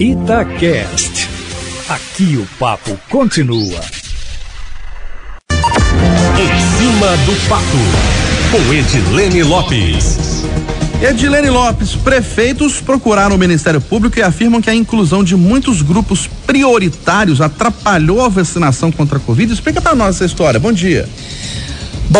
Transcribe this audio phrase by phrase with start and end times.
[0.00, 1.28] Itacast.
[1.88, 3.80] Aqui o papo continua.
[6.38, 7.64] Em cima do papo,
[8.52, 10.44] com Edilene Lopes.
[11.02, 16.28] Edilene Lopes, prefeitos procuraram o Ministério Público e afirmam que a inclusão de muitos grupos
[16.46, 19.52] prioritários atrapalhou a vacinação contra a Covid.
[19.52, 20.60] Explica para nós essa história.
[20.60, 21.08] Bom dia.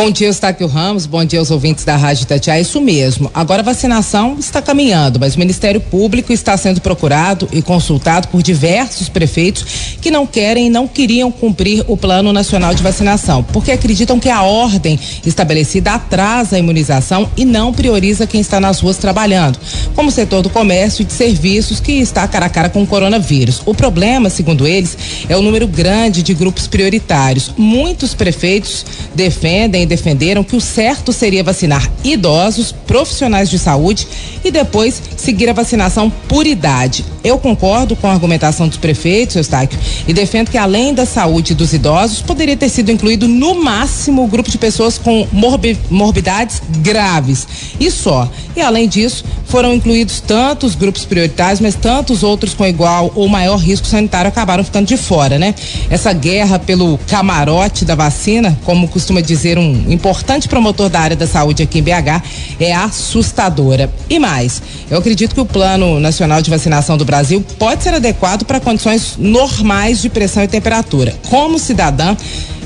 [0.00, 1.06] Bom dia, Eustáquio Ramos.
[1.06, 2.60] Bom dia aos ouvintes da Rádio Tatiá.
[2.60, 3.28] Isso mesmo.
[3.34, 8.40] Agora a vacinação está caminhando, mas o Ministério Público está sendo procurado e consultado por
[8.40, 13.72] diversos prefeitos que não querem e não queriam cumprir o Plano Nacional de Vacinação, porque
[13.72, 18.98] acreditam que a ordem estabelecida atrasa a imunização e não prioriza quem está nas ruas
[18.98, 19.58] trabalhando,
[19.96, 22.86] como o setor do comércio e de serviços que está cara a cara com o
[22.86, 23.62] coronavírus.
[23.66, 24.96] O problema, segundo eles,
[25.28, 27.50] é o número grande de grupos prioritários.
[27.58, 34.06] Muitos prefeitos defendem defenderam que o certo seria vacinar idosos, profissionais de saúde
[34.44, 37.04] e depois seguir a vacinação por idade.
[37.24, 41.72] Eu concordo com a argumentação dos prefeitos, Eustáquio, e defendo que além da saúde dos
[41.72, 47.46] idosos, poderia ter sido incluído no máximo o grupo de pessoas com morbi morbidades graves.
[47.80, 48.30] E só.
[48.54, 53.56] E além disso, foram incluídos tantos grupos prioritários, mas tantos outros com igual ou maior
[53.56, 55.54] risco sanitário acabaram ficando de fora, né?
[55.90, 61.26] Essa guerra pelo camarote da vacina, como costuma dizer um importante promotor da área da
[61.26, 62.22] saúde aqui em BH,
[62.60, 63.90] é assustadora.
[64.08, 68.44] E mais, eu acredito que o Plano Nacional de Vacinação do Brasil pode ser adequado
[68.44, 71.14] para condições normais de pressão e temperatura.
[71.28, 72.14] Como cidadã,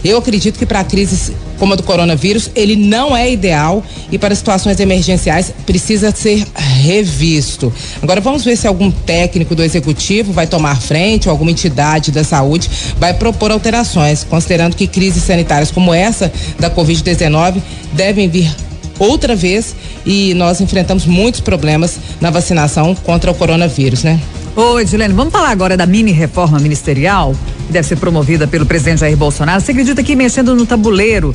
[0.04, 4.34] eu acredito que para crises como a do coronavírus, ele não é ideal e para
[4.34, 7.72] situações emergenciais precisa ser revisto.
[8.02, 12.24] Agora vamos ver se algum técnico do executivo vai tomar frente ou alguma entidade da
[12.24, 18.52] saúde vai propor alterações, considerando que crises sanitárias como essa da Covid-19 devem vir
[18.98, 24.20] outra vez e nós enfrentamos muitos problemas na vacinação contra o coronavírus, né?
[24.54, 27.34] Ô, Edilene, vamos falar agora da mini reforma ministerial,
[27.66, 29.62] que deve ser promovida pelo presidente Jair Bolsonaro.
[29.62, 31.34] Você acredita que mexendo no tabuleiro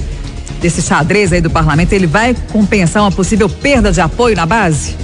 [0.61, 4.95] desse xadrez aí do parlamento, ele vai compensar uma possível perda de apoio na base?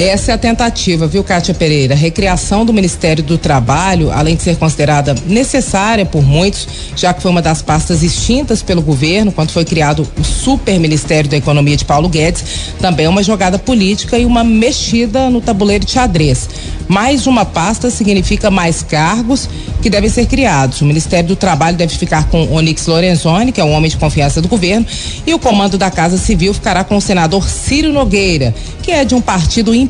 [0.00, 1.92] Essa é a tentativa, viu, Kátia Pereira?
[1.92, 6.66] A recriação do Ministério do Trabalho, além de ser considerada necessária por muitos,
[6.96, 11.28] já que foi uma das pastas extintas pelo governo quando foi criado o Super Ministério
[11.28, 12.42] da Economia de Paulo Guedes,
[12.80, 16.48] também é uma jogada política e uma mexida no tabuleiro de xadrez.
[16.88, 19.50] Mais uma pasta significa mais cargos
[19.82, 20.80] que devem ser criados.
[20.80, 24.40] O Ministério do Trabalho deve ficar com Onyx Lorenzoni, que é um homem de confiança
[24.40, 24.86] do governo,
[25.26, 29.14] e o comando da Casa Civil ficará com o senador Ciro Nogueira, que é de
[29.14, 29.89] um partido importante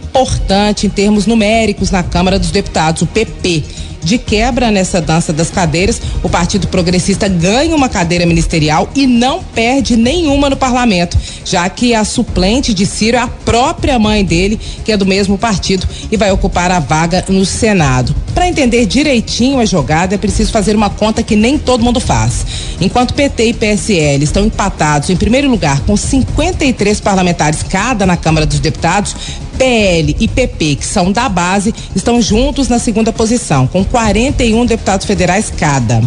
[0.85, 3.63] em termos numéricos na Câmara dos Deputados, o PP.
[4.03, 9.43] De quebra nessa dança das cadeiras, o Partido Progressista ganha uma cadeira ministerial e não
[9.43, 14.59] perde nenhuma no parlamento, já que a suplente de Ciro é a própria mãe dele,
[14.85, 18.15] que é do mesmo partido e vai ocupar a vaga no Senado.
[18.35, 22.47] Para entender direitinho a jogada, é preciso fazer uma conta que nem todo mundo faz.
[22.81, 28.47] Enquanto PT e PSL estão empatados em primeiro lugar com 53 parlamentares cada na Câmara
[28.47, 29.15] dos Deputados,
[29.61, 35.05] PL e PP, que são da base, estão juntos na segunda posição, com 41 deputados
[35.05, 36.01] federais cada.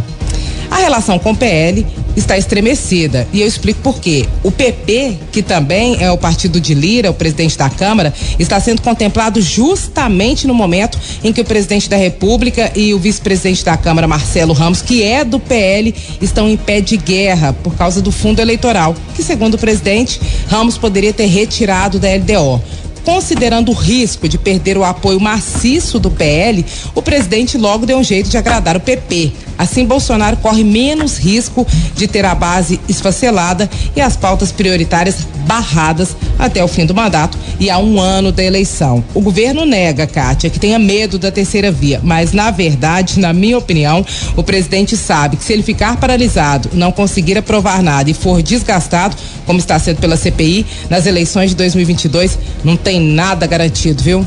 [0.71, 1.85] A relação com o PL
[2.17, 4.27] está estremecida e eu explico por quê.
[4.41, 8.81] O PP, que também é o partido de Lira, o presidente da Câmara, está sendo
[8.81, 14.07] contemplado justamente no momento em que o presidente da República e o vice-presidente da Câmara,
[14.07, 18.39] Marcelo Ramos, que é do PL, estão em pé de guerra por causa do fundo
[18.39, 22.59] eleitoral, que segundo o presidente, Ramos poderia ter retirado da LDO.
[23.03, 26.65] Considerando o risco de perder o apoio maciço do PL,
[26.95, 29.33] o presidente logo deu um jeito de agradar o PP.
[29.57, 31.65] Assim, Bolsonaro corre menos risco
[31.95, 37.37] de ter a base esfacelada e as pautas prioritárias barradas até o fim do mandato
[37.59, 39.03] e há um ano da eleição.
[39.13, 43.57] O governo nega, Kátia, que tenha medo da terceira via, mas na verdade, na minha
[43.57, 44.05] opinião,
[44.35, 49.15] o presidente sabe que se ele ficar paralisado, não conseguir aprovar nada e for desgastado,
[49.45, 54.25] como está sendo pela CPI, nas eleições de 2022, não tem nada garantido, viu?